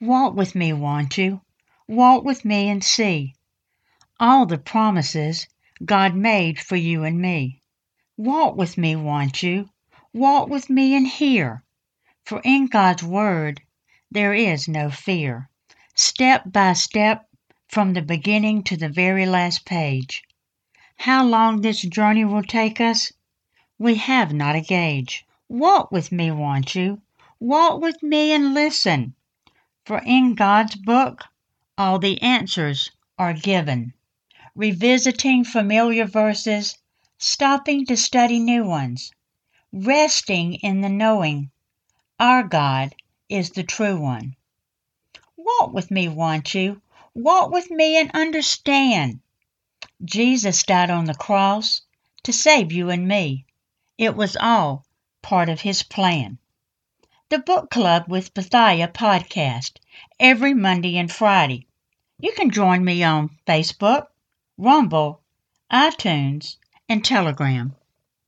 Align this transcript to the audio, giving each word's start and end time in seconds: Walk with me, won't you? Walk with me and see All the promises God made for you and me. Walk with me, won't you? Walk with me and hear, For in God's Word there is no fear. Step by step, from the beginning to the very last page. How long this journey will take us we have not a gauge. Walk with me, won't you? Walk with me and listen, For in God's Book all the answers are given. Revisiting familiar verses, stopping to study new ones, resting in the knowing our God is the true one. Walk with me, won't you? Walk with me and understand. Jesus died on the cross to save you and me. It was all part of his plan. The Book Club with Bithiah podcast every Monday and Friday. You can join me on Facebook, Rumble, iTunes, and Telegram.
Walk 0.00 0.34
with 0.34 0.54
me, 0.54 0.72
won't 0.72 1.18
you? 1.18 1.42
Walk 1.86 2.24
with 2.24 2.44
me 2.44 2.68
and 2.68 2.82
see 2.82 3.34
All 4.18 4.46
the 4.46 4.56
promises 4.56 5.46
God 5.84 6.14
made 6.14 6.58
for 6.58 6.76
you 6.76 7.04
and 7.04 7.20
me. 7.20 7.60
Walk 8.16 8.56
with 8.56 8.78
me, 8.78 8.96
won't 8.96 9.42
you? 9.42 9.68
Walk 10.12 10.48
with 10.48 10.70
me 10.70 10.94
and 10.96 11.06
hear, 11.06 11.64
For 12.24 12.40
in 12.44 12.66
God's 12.66 13.02
Word 13.02 13.60
there 14.10 14.32
is 14.32 14.66
no 14.66 14.90
fear. 14.90 15.50
Step 15.94 16.44
by 16.50 16.72
step, 16.72 17.28
from 17.68 17.92
the 17.92 18.02
beginning 18.02 18.62
to 18.64 18.76
the 18.76 18.88
very 18.88 19.26
last 19.26 19.64
page. 19.64 20.22
How 20.96 21.24
long 21.24 21.60
this 21.60 21.82
journey 21.82 22.24
will 22.24 22.42
take 22.42 22.80
us 22.80 23.12
we 23.80 23.94
have 23.94 24.34
not 24.34 24.54
a 24.54 24.60
gauge. 24.60 25.24
Walk 25.48 25.90
with 25.90 26.12
me, 26.12 26.30
won't 26.30 26.74
you? 26.74 27.00
Walk 27.38 27.80
with 27.80 28.02
me 28.02 28.32
and 28.32 28.52
listen, 28.52 29.14
For 29.86 30.02
in 30.04 30.34
God's 30.34 30.76
Book 30.76 31.24
all 31.78 31.98
the 31.98 32.20
answers 32.20 32.90
are 33.18 33.32
given. 33.32 33.94
Revisiting 34.54 35.44
familiar 35.44 36.04
verses, 36.04 36.76
stopping 37.16 37.86
to 37.86 37.96
study 37.96 38.38
new 38.38 38.64
ones, 38.64 39.10
resting 39.72 40.54
in 40.54 40.82
the 40.82 40.88
knowing 40.88 41.50
our 42.18 42.42
God 42.42 42.94
is 43.30 43.52
the 43.52 43.62
true 43.62 43.98
one. 43.98 44.36
Walk 45.36 45.72
with 45.72 45.90
me, 45.90 46.06
won't 46.06 46.54
you? 46.54 46.82
Walk 47.14 47.50
with 47.50 47.70
me 47.70 47.96
and 47.96 48.10
understand. 48.12 49.20
Jesus 50.04 50.62
died 50.62 50.90
on 50.90 51.06
the 51.06 51.14
cross 51.14 51.80
to 52.24 52.32
save 52.34 52.70
you 52.72 52.90
and 52.90 53.08
me. 53.08 53.46
It 53.96 54.14
was 54.14 54.36
all 54.36 54.84
part 55.22 55.48
of 55.48 55.62
his 55.62 55.82
plan. 55.82 56.36
The 57.30 57.38
Book 57.38 57.70
Club 57.70 58.06
with 58.08 58.34
Bithiah 58.34 58.92
podcast 58.92 59.76
every 60.18 60.52
Monday 60.52 60.96
and 60.96 61.12
Friday. 61.12 61.68
You 62.18 62.32
can 62.32 62.50
join 62.50 62.84
me 62.84 63.04
on 63.04 63.30
Facebook, 63.46 64.08
Rumble, 64.58 65.22
iTunes, 65.72 66.56
and 66.88 67.04
Telegram. 67.04 67.76